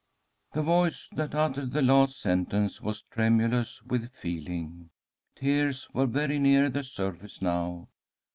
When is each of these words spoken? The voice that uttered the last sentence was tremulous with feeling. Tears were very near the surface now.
The 0.53 0.63
voice 0.63 1.09
that 1.15 1.35
uttered 1.35 1.73
the 1.73 1.83
last 1.83 2.19
sentence 2.19 2.81
was 2.81 3.03
tremulous 3.11 3.83
with 3.83 4.11
feeling. 4.11 4.89
Tears 5.35 5.89
were 5.93 6.07
very 6.07 6.39
near 6.39 6.71
the 6.71 6.83
surface 6.83 7.39
now. 7.39 7.87